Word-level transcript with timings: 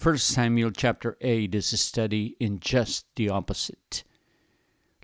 1 0.00 0.18
Samuel 0.18 0.70
chapter 0.70 1.16
8 1.20 1.54
is 1.54 1.72
a 1.72 1.76
study 1.76 2.36
in 2.40 2.60
just 2.60 3.06
the 3.16 3.28
opposite. 3.28 4.04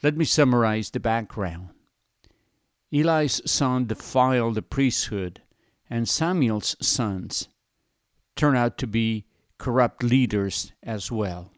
Let 0.02 0.16
me 0.16 0.24
summarize 0.24 0.90
the 0.90 1.00
background. 1.00 1.70
Eli's 2.92 3.42
son 3.50 3.86
defiled 3.86 4.54
the 4.54 4.62
priesthood, 4.62 5.42
and 5.90 6.08
Samuel's 6.08 6.76
sons 6.80 7.48
turn 8.36 8.56
out 8.56 8.78
to 8.78 8.86
be 8.86 9.26
corrupt 9.58 10.02
leaders 10.02 10.72
as 10.82 11.10
well. 11.10 11.52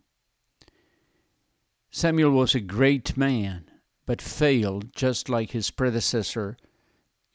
Samuel 1.91 2.31
was 2.31 2.55
a 2.55 2.61
great 2.61 3.17
man, 3.17 3.71
but 4.07 4.23
failed 4.23 4.93
just 4.95 5.29
like 5.29 5.51
his 5.51 5.71
predecessor 5.71 6.57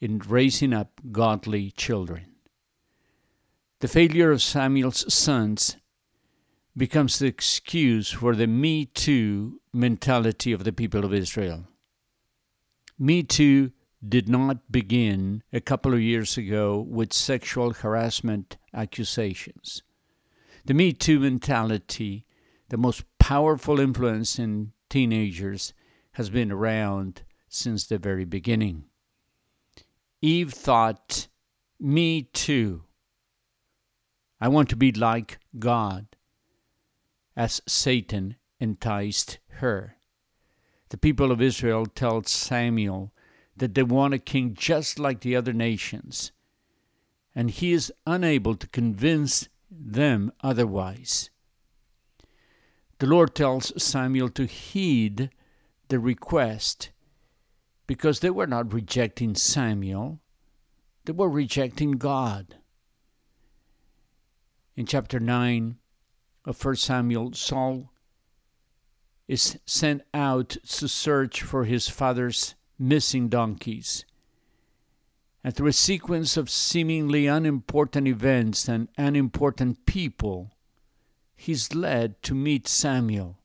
in 0.00 0.18
raising 0.18 0.72
up 0.72 1.00
godly 1.12 1.70
children. 1.70 2.26
The 3.80 3.88
failure 3.88 4.30
of 4.30 4.42
Samuel's 4.42 5.12
sons 5.12 5.76
becomes 6.76 7.18
the 7.18 7.26
excuse 7.26 8.10
for 8.10 8.34
the 8.34 8.46
Me 8.46 8.86
Too 8.86 9.60
mentality 9.72 10.52
of 10.52 10.64
the 10.64 10.72
people 10.72 11.04
of 11.04 11.14
Israel. 11.14 11.68
Me 12.98 13.22
Too 13.22 13.72
did 14.06 14.28
not 14.28 14.70
begin 14.70 15.42
a 15.52 15.60
couple 15.60 15.94
of 15.94 16.00
years 16.00 16.36
ago 16.36 16.78
with 16.78 17.12
sexual 17.12 17.72
harassment 17.72 18.56
accusations. 18.72 19.82
The 20.64 20.74
Me 20.74 20.92
Too 20.92 21.20
mentality, 21.20 22.26
the 22.68 22.76
most 22.76 23.04
powerful 23.18 23.80
influence 23.80 24.38
in 24.38 24.72
teenagers, 24.88 25.72
has 26.12 26.30
been 26.30 26.50
around 26.50 27.22
since 27.48 27.86
the 27.86 27.98
very 27.98 28.24
beginning. 28.24 28.84
Eve 30.24 30.54
thought, 30.54 31.28
Me 31.78 32.22
too. 32.22 32.84
I 34.40 34.48
want 34.48 34.70
to 34.70 34.76
be 34.76 34.90
like 34.90 35.38
God, 35.58 36.16
as 37.36 37.60
Satan 37.68 38.36
enticed 38.58 39.36
her. 39.60 39.96
The 40.88 40.96
people 40.96 41.30
of 41.30 41.42
Israel 41.42 41.84
told 41.84 42.26
Samuel 42.26 43.12
that 43.54 43.74
they 43.74 43.82
want 43.82 44.14
a 44.14 44.18
king 44.18 44.54
just 44.54 44.98
like 44.98 45.20
the 45.20 45.36
other 45.36 45.52
nations, 45.52 46.32
and 47.34 47.50
he 47.50 47.72
is 47.72 47.92
unable 48.06 48.54
to 48.54 48.66
convince 48.68 49.50
them 49.70 50.32
otherwise. 50.42 51.28
The 52.98 53.06
Lord 53.06 53.34
tells 53.34 53.74
Samuel 53.82 54.30
to 54.30 54.46
heed 54.46 55.28
the 55.88 55.98
request 55.98 56.92
because 57.86 58.20
they 58.20 58.30
were 58.30 58.46
not 58.46 58.72
rejecting 58.72 59.34
Samuel, 59.34 60.20
they 61.04 61.12
were 61.12 61.28
rejecting 61.28 61.92
God. 61.92 62.56
In 64.76 64.86
chapter 64.86 65.20
9 65.20 65.76
of 66.44 66.64
1 66.64 66.76
Samuel, 66.76 67.32
Saul 67.32 67.90
is 69.28 69.58
sent 69.66 70.02
out 70.12 70.50
to 70.50 70.88
search 70.88 71.42
for 71.42 71.64
his 71.64 71.88
father's 71.88 72.54
missing 72.78 73.28
donkeys. 73.28 74.04
And 75.42 75.54
through 75.54 75.68
a 75.68 75.72
sequence 75.72 76.36
of 76.36 76.48
seemingly 76.48 77.26
unimportant 77.26 78.08
events 78.08 78.66
and 78.66 78.88
unimportant 78.96 79.84
people, 79.84 80.56
he's 81.36 81.74
led 81.74 82.22
to 82.22 82.34
meet 82.34 82.66
Samuel. 82.66 83.38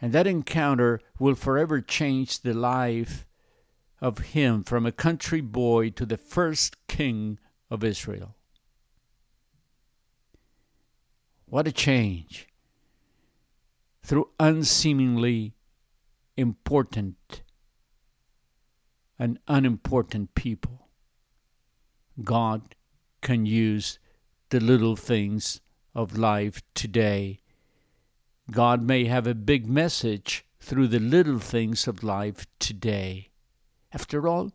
And 0.00 0.12
that 0.12 0.26
encounter 0.26 1.00
will 1.18 1.34
forever 1.34 1.80
change 1.80 2.40
the 2.40 2.52
life 2.52 3.26
of 4.00 4.18
him 4.18 4.62
from 4.62 4.86
a 4.86 4.92
country 4.92 5.40
boy 5.40 5.90
to 5.90 6.04
the 6.04 6.16
first 6.16 6.76
king 6.86 7.38
of 7.70 7.82
Israel. 7.82 8.36
What 11.46 11.68
a 11.68 11.72
change! 11.72 12.48
Through 14.02 14.30
unseemingly 14.38 15.54
important 16.36 17.42
and 19.18 19.38
unimportant 19.48 20.34
people, 20.34 20.88
God 22.22 22.74
can 23.22 23.46
use 23.46 23.98
the 24.50 24.60
little 24.60 24.96
things 24.96 25.60
of 25.94 26.16
life 26.16 26.62
today. 26.74 27.40
God 28.50 28.82
may 28.82 29.06
have 29.06 29.26
a 29.26 29.34
big 29.34 29.66
message 29.66 30.44
through 30.60 30.88
the 30.88 31.00
little 31.00 31.38
things 31.38 31.88
of 31.88 32.04
life 32.04 32.46
today. 32.58 33.30
After 33.98 34.28
all, 34.28 34.52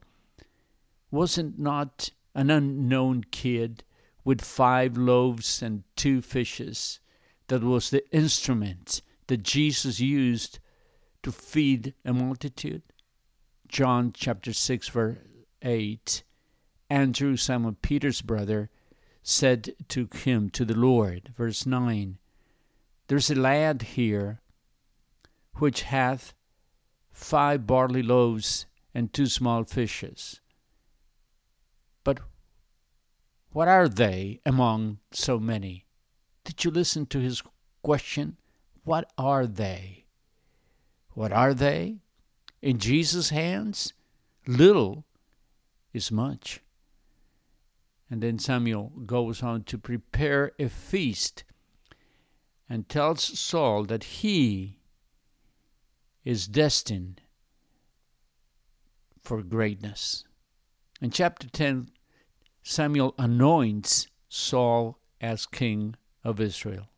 wasn't 1.09 1.57
not 1.57 2.12
an 2.35 2.52
unknown 2.52 3.24
kid 3.31 3.84
with 4.24 4.40
five 4.40 4.96
loaves 4.96 5.63
and 5.63 5.84
two 5.96 6.22
fishes 6.22 7.00
that 7.47 7.63
was 7.63 7.90
the 7.90 8.07
instrument 8.16 9.01
that 9.25 9.41
Jesus 9.41 10.00
used 10.00 10.59
to 11.24 11.31
feed 11.31 11.96
a 12.06 12.13
multitude? 12.13 12.84
John 13.68 14.13
chapter 14.13 14.53
6 14.53 14.90
verse 14.90 15.18
8 15.63 16.22
Andrew 16.91 17.35
Simon 17.35 17.78
Peter's 17.81 18.22
brother 18.22 18.69
said 19.24 19.74
to 19.88 20.07
him 20.13 20.51
to 20.51 20.63
the 20.66 20.78
Lord 20.78 21.34
verse 21.35 21.66
9 21.66 22.19
There's 23.07 23.31
a 23.31 23.35
lad 23.35 23.81
here 23.97 24.40
which 25.56 25.81
hath 25.81 26.35
five 27.12 27.66
barley 27.66 28.03
loaves 28.03 28.68
and 28.94 29.12
two 29.12 29.28
small 29.28 29.63
fishes. 29.63 30.41
But 32.03 32.19
what 33.52 33.68
are 33.68 33.88
they 33.88 34.40
among 34.46 35.00
so 35.12 35.40
many? 35.40 35.85
Did 36.44 36.63
you 36.63 36.72
listen 36.72 37.06
to 37.07 37.19
his 37.19 37.44
question? 37.84 38.38
What 38.84 39.12
are 39.18 39.46
they? 39.46 40.06
What 41.13 41.31
are 41.31 41.53
they? 41.53 41.97
In 42.62 42.78
Jesus' 42.78 43.30
hands, 43.30 43.94
little 44.47 45.06
is 45.94 46.12
much. 46.12 46.62
And 48.09 48.22
then 48.22 48.40
Samuel 48.40 48.91
goes 49.06 49.41
on 49.41 49.63
to 49.63 49.78
prepare 49.78 50.51
a 50.59 50.68
feast 50.68 51.44
and 52.69 52.88
tells 52.88 53.39
Saul 53.39 53.83
that 53.86 54.04
he 54.04 54.80
is 56.24 56.48
destined 56.48 57.21
for 59.23 59.41
greatness. 59.41 60.23
In 61.01 61.12
chapter 61.12 61.50
10, 61.50 61.89
Samuel 62.63 63.15
anoints 63.18 64.07
Saul 64.29 65.00
as 65.19 65.45
king 65.45 65.95
of 66.23 66.39
Israel. 66.39 66.89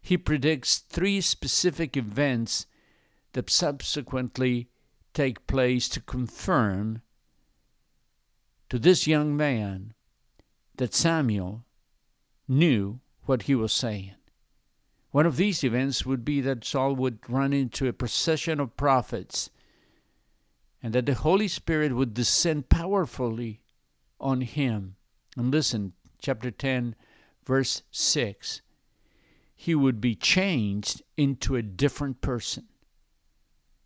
He 0.00 0.16
predicts 0.16 0.78
three 0.78 1.20
specific 1.20 1.96
events 1.96 2.66
that 3.32 3.50
subsequently 3.50 4.68
take 5.14 5.46
place 5.46 5.88
to 5.90 6.00
confirm 6.00 7.02
to 8.68 8.78
this 8.78 9.06
young 9.06 9.36
man 9.36 9.94
that 10.76 10.94
Samuel 10.94 11.64
knew 12.46 13.00
what 13.24 13.42
he 13.42 13.54
was 13.54 13.72
saying. 13.72 14.14
One 15.10 15.26
of 15.26 15.36
these 15.36 15.64
events 15.64 16.04
would 16.04 16.24
be 16.24 16.40
that 16.42 16.64
Saul 16.64 16.94
would 16.96 17.18
run 17.28 17.52
into 17.52 17.86
a 17.88 17.92
procession 17.92 18.60
of 18.60 18.76
prophets 18.76 19.50
and 20.82 20.92
that 20.94 21.06
the 21.06 21.14
Holy 21.14 21.48
Spirit 21.48 21.94
would 21.94 22.14
descend 22.14 22.68
powerfully 22.68 23.60
on 24.20 24.42
him. 24.42 24.96
And 25.36 25.50
listen, 25.50 25.92
chapter 26.20 26.50
10, 26.50 26.94
verse 27.44 27.82
6, 27.90 28.62
he 29.54 29.74
would 29.74 30.00
be 30.00 30.14
changed 30.14 31.02
into 31.16 31.56
a 31.56 31.62
different 31.62 32.20
person. 32.20 32.66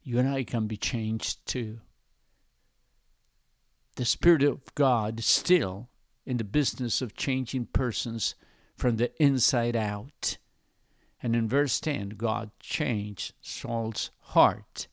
You 0.03 0.19
and 0.19 0.29
I 0.29 0.45
can 0.45 0.67
be 0.67 0.77
changed 0.77 1.47
too. 1.47 1.81
The 3.97 4.05
Spirit 4.05 4.43
of 4.43 4.75
God 4.75 5.21
is 5.21 5.27
still 5.27 5.89
in 6.25 6.37
the 6.37 6.45
business 6.45 7.03
of 7.03 7.17
changing 7.17 7.67
persons 7.67 8.35
from 8.77 8.97
the 8.97 9.13
inside 9.23 9.77
out. 9.77 10.39
And 11.23 11.37
in 11.37 11.49
verse 11.49 11.79
10, 11.81 12.11
God 12.11 12.51
changed 12.59 13.35
Saul's 13.41 14.11
heart. 14.21 14.89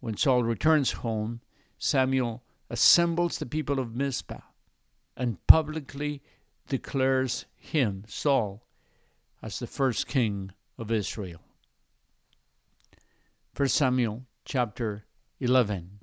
When 0.00 0.16
Saul 0.16 0.44
returns 0.44 0.92
home, 0.92 1.40
Samuel 1.78 2.44
assembles 2.70 3.38
the 3.38 3.46
people 3.46 3.78
of 3.78 3.96
Mizpah 3.96 4.40
and 5.16 5.44
publicly 5.46 6.22
declares 6.68 7.46
him, 7.56 8.04
Saul, 8.06 8.64
as 9.42 9.58
the 9.58 9.66
first 9.66 10.06
king 10.06 10.52
of 10.76 10.92
Israel. 10.92 11.40
1 13.56 13.68
Samuel 13.68 14.24
chapter 14.44 15.04
11. 15.40 15.98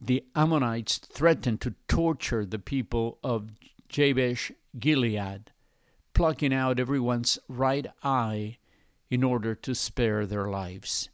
The 0.00 0.24
Ammonites 0.34 0.98
threatened 0.98 1.60
to 1.62 1.74
torture 1.88 2.46
the 2.46 2.58
people 2.58 3.18
of 3.24 3.50
Jabesh 3.88 4.52
Gilead, 4.78 5.50
plucking 6.14 6.54
out 6.54 6.78
everyone's 6.78 7.38
right 7.48 7.86
eye 8.04 8.58
in 9.10 9.24
order 9.24 9.54
to 9.56 9.74
spare 9.74 10.26
their 10.26 10.48
lives. 10.48 11.08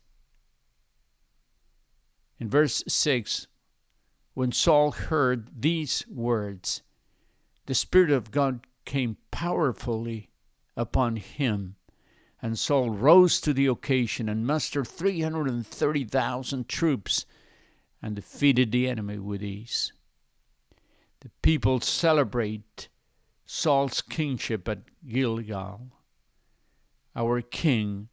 In 2.38 2.50
verse 2.50 2.84
6, 2.86 3.46
when 4.34 4.52
Saul 4.52 4.92
heard 4.92 5.48
these 5.58 6.06
words, 6.08 6.82
the 7.66 7.74
Spirit 7.74 8.10
of 8.10 8.30
God 8.30 8.66
came 8.84 9.16
powerfully 9.30 10.30
upon 10.76 11.16
him, 11.16 11.76
and 12.42 12.58
Saul 12.58 12.90
rose 12.90 13.40
to 13.40 13.52
the 13.52 13.66
occasion 13.66 14.28
and 14.28 14.46
mustered 14.46 14.86
330,000 14.86 16.68
troops 16.68 17.24
and 18.02 18.14
defeated 18.14 18.70
the 18.70 18.88
enemy 18.88 19.18
with 19.18 19.42
ease. 19.42 19.92
The 21.20 21.30
people 21.42 21.80
celebrate 21.80 22.88
Saul's 23.46 24.02
kingship 24.02 24.68
at 24.68 24.82
Gilgal. 25.06 25.92
Our 27.16 27.40
king 27.40 28.08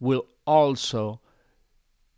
will 0.00 0.26
also 0.46 1.20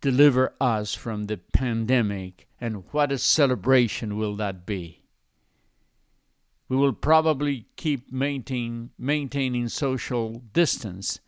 deliver 0.01 0.53
us 0.61 0.95
from 0.95 1.25
the 1.25 1.37
pandemic, 1.37 2.47
and 2.59 2.83
what 2.91 3.11
a 3.11 3.17
celebration 3.17 4.17
will 4.17 4.35
that 4.37 4.65
be! 4.65 5.03
We 6.67 6.77
will 6.77 6.93
probably 6.93 7.65
keep 7.75 8.11
maintain, 8.11 8.91
maintaining 8.97 9.69
social 9.69 10.43
distance, 10.53 11.19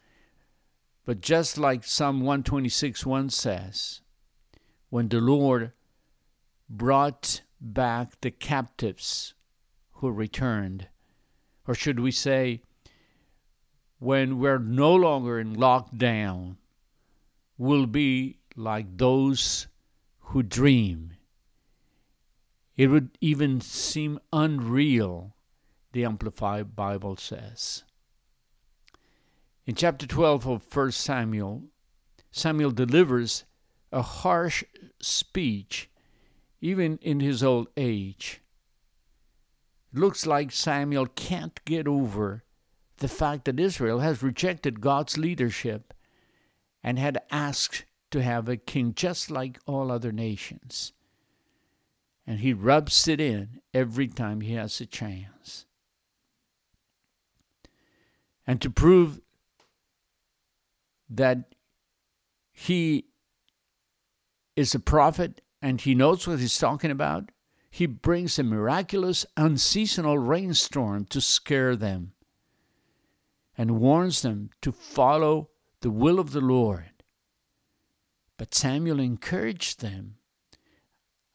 but 1.04 1.22
just 1.22 1.58
like 1.58 1.84
Psalm 1.84 2.22
126 2.22 3.06
1 3.06 3.30
says, 3.32 4.02
when 4.90 5.08
the 5.08 5.20
Lord 5.20 5.72
brought 6.70 7.42
back 7.60 8.22
the 8.22 8.32
captives 8.32 9.34
who 9.94 10.12
returned, 10.12 10.88
or 11.68 11.74
should 11.74 12.00
we 12.00 12.12
say, 12.12 12.62
when 14.00 14.40
we're 14.40 14.60
no 14.60 14.94
longer 14.94 15.40
in 15.40 15.56
lockdown, 15.56 16.58
will 17.58 17.86
be 17.86 18.41
like 18.56 18.98
those 18.98 19.68
who 20.20 20.44
dream. 20.44 21.14
It 22.78 22.88
would 22.88 23.18
even 23.22 23.62
seem 23.62 24.20
unreal, 24.32 25.36
the 25.92 26.06
Amplified 26.06 26.76
Bible 26.76 27.18
says. 27.18 27.84
In 29.66 29.76
chapter 29.76 30.08
12 30.08 30.48
of 30.48 30.76
1 30.76 30.92
Samuel, 30.92 31.64
Samuel 32.32 32.72
delivers 32.72 33.44
a 33.92 34.02
harsh 34.02 34.64
speech 35.02 35.90
even 36.62 36.98
in 37.02 37.20
his 37.20 37.44
old 37.44 37.68
age. 37.76 38.42
It 39.94 40.00
looks 40.00 40.26
like 40.26 40.52
Samuel 40.52 41.08
can't 41.08 41.64
get 41.66 41.88
over 41.88 42.44
the 42.98 43.08
fact 43.08 43.46
that 43.46 43.60
Israel 43.60 44.00
has 44.00 44.24
rejected 44.24 44.80
God's 44.80 45.18
leadership 45.18 45.94
and 46.84 46.98
had 46.98 47.22
asked 47.30 47.86
to 48.12 48.22
have 48.22 48.48
a 48.48 48.58
king 48.58 48.94
just 48.94 49.32
like 49.32 49.60
all 49.66 49.92
other 49.92 50.12
nations. 50.12 50.94
And 52.28 52.40
he 52.40 52.54
rubs 52.54 53.08
it 53.08 53.20
in 53.20 53.62
every 53.74 54.08
time 54.08 54.42
he 54.42 54.54
has 54.54 54.80
a 54.80 54.86
chance. 54.86 55.66
And 58.46 58.62
to 58.62 58.70
prove 58.70 59.22
that 61.10 61.56
he 62.52 63.06
is 64.56 64.76
a 64.76 64.80
prophet 64.80 65.42
and 65.62 65.82
he 65.82 65.96
knows 65.96 66.28
what 66.28 66.40
he's 66.40 66.58
talking 66.58 66.92
about, 66.92 67.32
he 67.70 67.86
brings 67.86 68.38
a 68.38 68.44
miraculous, 68.44 69.26
unseasonal 69.38 70.18
rainstorm 70.18 71.06
to 71.06 71.22
scare 71.22 71.76
them 71.76 72.14
and 73.58 73.80
warns 73.80 74.22
them 74.22 74.50
to 74.62 74.72
follow 74.72 75.50
the 75.82 75.92
will 75.92 76.20
of 76.20 76.32
the 76.32 76.42
Lord. 76.42 76.91
But 78.42 78.56
Samuel 78.56 79.00
encouraged 79.00 79.82
them 79.82 80.16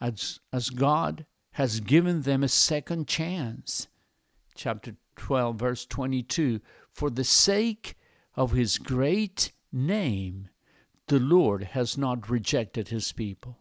as, 0.01 0.41
as 0.53 0.71
God 0.71 1.25
has 1.53 1.79
given 1.79 2.23
them 2.23 2.43
a 2.43 2.49
second 2.49 3.07
chance. 3.07 3.87
Chapter 4.57 4.97
12, 5.15 5.57
verse 5.57 5.87
22 5.87 6.61
For 6.91 7.09
the 7.09 7.23
sake 7.23 7.95
of 8.35 8.51
his 8.51 8.79
great 8.79 9.53
name, 9.71 10.49
the 11.07 11.21
Lord 11.21 11.63
has 11.63 11.97
not 11.97 12.29
rejected 12.29 12.89
his 12.89 13.13
people. 13.13 13.59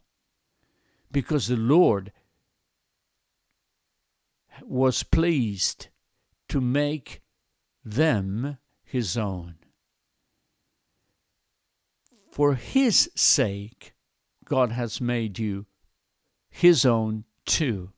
Because 1.12 1.48
the 1.48 1.56
Lord 1.56 2.12
was 4.64 5.04
pleased 5.04 5.90
to 6.50 6.60
make 6.60 7.22
them 7.84 8.58
his 8.84 9.16
own. 9.16 9.58
For 12.36 12.56
his 12.56 13.10
sake, 13.16 13.94
God 14.44 14.74
has 14.74 15.00
made 15.00 15.40
you 15.40 15.68
his 16.50 16.86
own 16.86 17.24
too. 17.46 17.92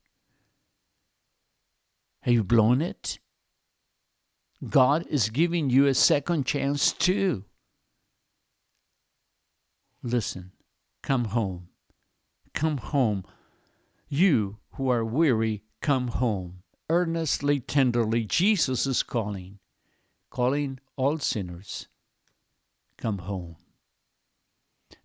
Have 2.22 2.36
you 2.36 2.44
blown 2.44 2.80
it? 2.80 3.18
God 4.69 5.07
is 5.10 5.31
giving 5.31 5.71
you 5.71 5.88
a 5.88 5.95
second 5.95 6.45
chance 6.45 6.92
too. 6.94 7.45
Listen, 10.04 10.52
come 11.02 11.26
home. 11.26 11.69
Come 12.54 12.78
home. 12.78 13.23
You 14.07 14.59
who 14.73 14.88
are 14.90 15.04
weary, 15.04 15.64
come 15.81 16.09
home. 16.09 16.61
Earnestly, 16.92 17.59
tenderly, 17.59 18.23
Jesus 18.23 18.85
is 18.85 19.02
calling, 19.02 19.57
calling 20.30 20.80
all 20.95 21.18
sinners. 21.18 21.88
Come 23.00 23.18
home. 23.18 23.56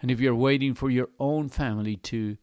And 0.01 0.11
if 0.11 0.21
you're 0.21 0.35
waiting 0.35 0.75
for 0.75 0.91
your 0.91 1.09
own 1.19 1.49
family 1.49 1.97
to 1.97 2.37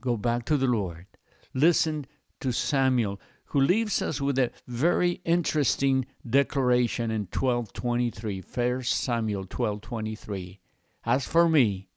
go 0.00 0.16
back 0.16 0.44
to 0.46 0.56
the 0.56 0.66
Lord, 0.66 1.06
listen 1.52 2.06
to 2.40 2.52
Samuel, 2.52 3.20
who 3.46 3.60
leaves 3.60 4.02
us 4.02 4.20
with 4.20 4.38
a 4.38 4.50
very 4.66 5.20
interesting 5.24 6.06
declaration 6.28 7.10
in 7.10 7.28
1223, 7.32 8.42
1 8.42 8.82
Samuel 8.82 9.42
1223. 9.42 10.60
As 11.04 11.26
for 11.26 11.48
me, 11.48 11.88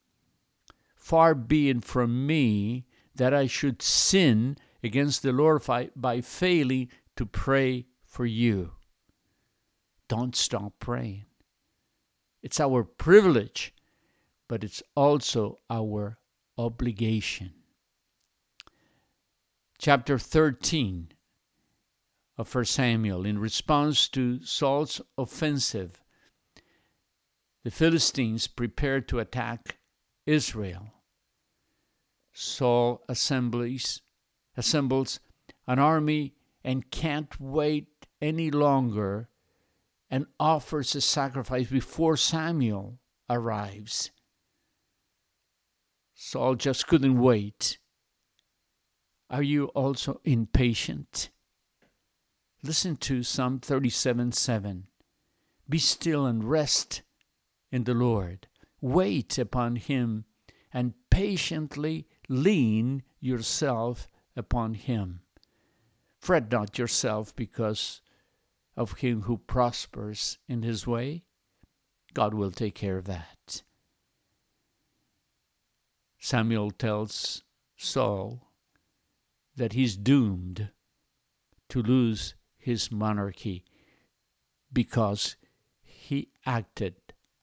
far 0.96 1.34
be 1.34 1.70
it 1.70 1.84
from 1.84 2.28
me 2.28 2.86
that 3.16 3.34
I 3.34 3.48
should 3.48 3.82
sin 3.82 4.58
against 4.84 5.24
the 5.24 5.32
Lord 5.32 5.64
by 5.96 6.22
failing 6.22 6.90
to 7.16 7.26
pray 7.26 7.88
for 8.06 8.26
you. 8.26 8.74
Don't 10.08 10.36
stop 10.36 10.74
praying. 10.80 11.26
It's 12.44 12.60
our 12.60 12.84
privilege 12.84 13.74
but 14.48 14.64
it's 14.64 14.84
also 14.96 15.60
our 15.70 16.18
obligation. 16.58 17.54
Chapter 19.78 20.18
13 20.18 21.10
of 22.38 22.54
1 22.54 22.66
Samuel, 22.66 23.26
in 23.26 23.40
response 23.40 24.08
to 24.10 24.44
Saul's 24.44 25.02
offensive, 25.18 26.02
the 27.64 27.72
Philistines 27.72 28.48
prepared 28.48 29.08
to 29.10 29.20
attack 29.20 29.78
Israel. 30.26 30.94
Saul 32.32 33.04
assemblies, 33.10 34.02
assembles 34.56 35.20
an 35.68 35.80
army 35.80 36.34
and 36.64 36.90
can't 36.92 37.40
wait 37.40 38.08
any 38.22 38.52
longer 38.52 39.30
and 40.10 40.26
offers 40.40 40.96
a 40.96 41.02
sacrifice 41.02 41.68
before 41.68 42.18
Samuel 42.18 43.00
arrives. 43.30 44.12
Saul 46.20 46.56
just 46.56 46.88
couldn't 46.88 47.20
wait. 47.20 47.78
Are 49.30 49.44
you 49.44 49.66
also 49.68 50.20
impatient? 50.24 51.30
Listen 52.64 52.96
to 52.98 53.22
Psalm 53.22 53.60
37 53.60 54.32
7. 54.32 54.88
Be 55.70 55.78
still 55.78 56.26
and 56.26 56.44
rest 56.44 57.04
in 57.72 57.84
the 57.84 57.94
Lord. 57.94 58.48
Wait 58.82 59.38
upon 59.38 59.76
him 59.76 60.26
and 60.74 60.96
patiently 61.12 62.08
lean 62.28 63.04
yourself 63.20 64.08
upon 64.36 64.74
him. 64.74 65.22
Fret 66.20 66.52
not 66.52 66.80
yourself 66.80 67.36
because 67.36 68.02
of 68.76 69.00
him 69.00 69.22
who 69.22 69.38
prospers 69.38 70.40
in 70.48 70.64
his 70.64 70.88
way. 70.88 71.26
God 72.16 72.34
will 72.34 72.52
take 72.52 72.74
care 72.74 72.98
of 72.98 73.06
that. 73.06 73.62
Samuel 76.28 76.72
tells 76.72 77.46
Saul 77.78 78.52
that 79.56 79.72
he's 79.72 79.96
doomed 79.96 80.72
to 81.70 81.82
lose 81.82 82.36
his 82.58 82.92
monarchy 82.92 83.64
because 84.74 85.38
he 85.82 86.28
acted 86.46 86.96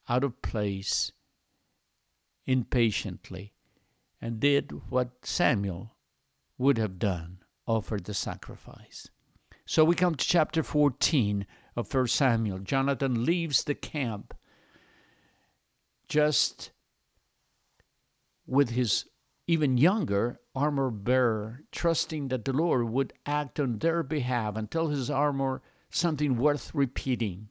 out 0.07 0.23
of 0.23 0.43
place 0.43 1.13
impatiently 2.45 3.55
and 4.21 4.39
did 4.39 4.71
what 4.91 5.25
Samuel 5.25 5.97
would 6.59 6.77
have 6.77 6.99
done 6.99 7.39
offered 7.67 8.05
the 8.05 8.13
sacrifice. 8.13 9.09
So 9.65 9.83
we 9.83 9.95
come 9.95 10.15
to 10.15 10.29
chapter 10.29 10.63
14 10.63 11.47
of 11.75 11.95
1 11.95 12.07
Samuel. 12.09 12.59
Jonathan 12.59 13.25
leaves 13.25 13.65
the 13.65 13.75
camp 13.75 14.35
just 16.07 16.71
with 18.47 18.71
his 18.71 19.07
even 19.47 19.77
younger 19.77 20.41
armor 20.55 20.91
bearer, 20.91 21.63
trusting 21.73 22.29
that 22.29 22.45
the 22.45 22.53
Lord 22.53 22.89
would 22.89 23.13
act 23.27 23.61
on 23.61 23.79
their 23.79 24.03
behalf 24.03 24.57
and 24.57 24.71
tell 24.71 24.89
his 24.89 25.11
armor 25.11 25.63
something 25.91 26.37
worth 26.37 26.75
repeating. 26.75 27.49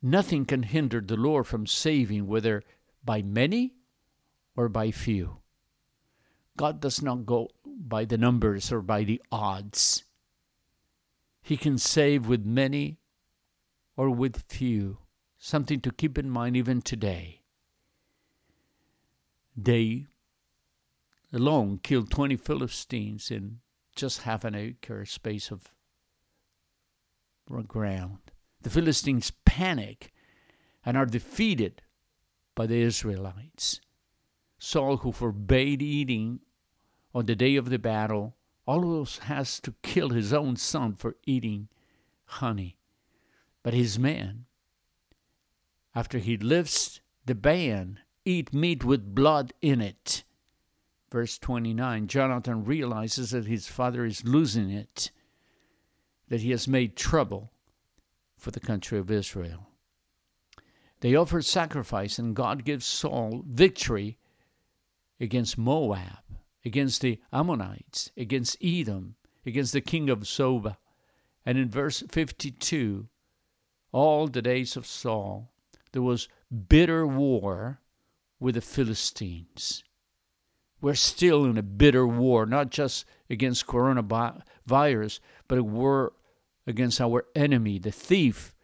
Nothing 0.00 0.44
can 0.44 0.64
hinder 0.64 1.00
the 1.00 1.16
Lord 1.16 1.46
from 1.46 1.66
saving, 1.66 2.26
whether 2.26 2.62
by 3.04 3.22
many 3.22 3.74
or 4.56 4.68
by 4.68 4.90
few. 4.90 5.38
God 6.56 6.80
does 6.80 7.00
not 7.00 7.24
go 7.24 7.48
by 7.64 8.04
the 8.04 8.18
numbers 8.18 8.72
or 8.72 8.82
by 8.82 9.04
the 9.04 9.22
odds. 9.30 10.04
He 11.40 11.56
can 11.56 11.78
save 11.78 12.26
with 12.26 12.44
many 12.44 12.98
or 13.96 14.10
with 14.10 14.44
few. 14.48 14.98
Something 15.38 15.80
to 15.80 15.90
keep 15.90 16.18
in 16.18 16.30
mind 16.30 16.56
even 16.56 16.82
today. 16.82 17.41
They 19.56 20.06
alone 21.32 21.78
killed 21.82 22.10
20 22.10 22.36
Philistines 22.36 23.30
in 23.30 23.60
just 23.94 24.22
half 24.22 24.44
an 24.44 24.54
acre 24.54 25.04
space 25.04 25.50
of 25.50 25.72
ground. 27.68 28.18
The 28.62 28.70
Philistines 28.70 29.32
panic 29.44 30.12
and 30.84 30.96
are 30.96 31.06
defeated 31.06 31.82
by 32.54 32.66
the 32.66 32.80
Israelites. 32.80 33.80
Saul, 34.58 34.98
who 34.98 35.12
forbade 35.12 35.82
eating 35.82 36.40
on 37.14 37.26
the 37.26 37.36
day 37.36 37.56
of 37.56 37.68
the 37.68 37.78
battle, 37.78 38.36
almost 38.66 39.20
has 39.20 39.60
to 39.60 39.74
kill 39.82 40.10
his 40.10 40.32
own 40.32 40.56
son 40.56 40.94
for 40.94 41.16
eating 41.26 41.68
honey. 42.24 42.76
But 43.62 43.74
his 43.74 43.98
men, 43.98 44.46
after 45.94 46.18
he 46.18 46.36
lifts 46.36 47.00
the 47.26 47.34
ban, 47.34 47.98
eat 48.24 48.52
meat 48.52 48.84
with 48.84 49.14
blood 49.14 49.52
in 49.60 49.80
it. 49.80 50.24
Verse 51.10 51.38
29 51.38 52.06
Jonathan 52.06 52.64
realizes 52.64 53.30
that 53.30 53.46
his 53.46 53.66
father 53.66 54.04
is 54.04 54.24
losing 54.24 54.70
it, 54.70 55.10
that 56.28 56.40
he 56.40 56.50
has 56.50 56.66
made 56.66 56.96
trouble 56.96 57.52
for 58.38 58.50
the 58.50 58.60
country 58.60 58.98
of 58.98 59.10
Israel. 59.10 59.68
They 61.00 61.14
offer 61.14 61.42
sacrifice, 61.42 62.18
and 62.18 62.34
God 62.34 62.64
gives 62.64 62.86
Saul 62.86 63.44
victory 63.46 64.18
against 65.20 65.58
Moab, 65.58 66.22
against 66.64 67.02
the 67.02 67.20
Ammonites, 67.32 68.10
against 68.16 68.56
Edom, 68.62 69.16
against 69.44 69.72
the 69.72 69.80
king 69.80 70.08
of 70.08 70.20
Zobah. 70.20 70.76
And 71.44 71.58
in 71.58 71.68
verse 71.68 72.02
52, 72.08 73.08
all 73.90 74.28
the 74.28 74.42
days 74.42 74.76
of 74.76 74.86
Saul, 74.86 75.52
there 75.92 76.02
was 76.02 76.28
bitter 76.68 77.06
war 77.06 77.80
with 78.42 78.56
the 78.56 78.60
Philistines. 78.60 79.84
We're 80.80 80.94
still 80.94 81.44
in 81.44 81.56
a 81.56 81.62
bitter 81.62 82.06
war, 82.06 82.44
not 82.44 82.70
just 82.70 83.06
against 83.30 83.68
coronavirus, 83.68 85.20
but 85.46 85.58
a 85.58 85.62
war 85.62 86.12
against 86.66 87.00
our 87.00 87.24
enemy, 87.36 87.78
the 87.78 87.92
thief 87.92 88.54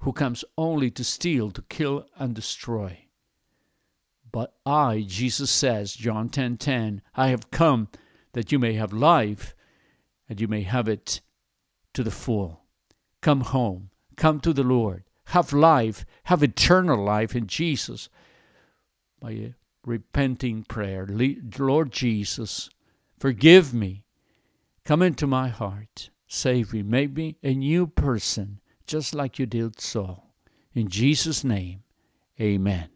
who 0.00 0.12
comes 0.12 0.44
only 0.58 0.90
to 0.90 1.04
steal, 1.04 1.52
to 1.52 1.62
kill, 1.62 2.06
and 2.16 2.34
destroy. 2.34 3.06
But 4.32 4.54
I, 4.66 5.04
Jesus 5.06 5.50
says, 5.50 5.94
John 5.94 6.28
10:10, 6.28 6.32
10, 6.32 6.56
10, 6.56 7.02
I 7.14 7.28
have 7.28 7.50
come 7.52 7.88
that 8.32 8.50
you 8.50 8.58
may 8.58 8.74
have 8.74 8.92
life 8.92 9.54
and 10.28 10.40
you 10.40 10.48
may 10.48 10.62
have 10.62 10.88
it 10.88 11.20
to 11.94 12.02
the 12.02 12.10
full. 12.10 12.64
Come 13.20 13.42
home, 13.42 13.90
come 14.16 14.40
to 14.40 14.52
the 14.52 14.64
Lord, 14.64 15.04
have 15.26 15.52
life, 15.52 16.04
have 16.24 16.42
eternal 16.42 17.02
life 17.02 17.36
in 17.36 17.46
Jesus 17.46 18.08
by 19.20 19.32
a 19.32 19.54
repenting 19.84 20.64
prayer. 20.64 21.06
Lord 21.58 21.92
Jesus, 21.92 22.70
forgive 23.18 23.72
me. 23.74 24.04
Come 24.84 25.02
into 25.02 25.26
my 25.26 25.48
heart. 25.48 26.10
Save 26.26 26.72
me. 26.72 26.82
Make 26.82 27.12
me 27.14 27.36
a 27.42 27.54
new 27.54 27.86
person, 27.86 28.60
just 28.86 29.14
like 29.14 29.38
you 29.38 29.46
did 29.46 29.80
Saul. 29.80 30.34
In 30.74 30.88
Jesus' 30.88 31.44
name, 31.44 31.82
amen. 32.40 32.88